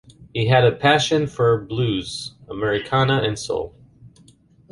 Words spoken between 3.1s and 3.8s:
and soul.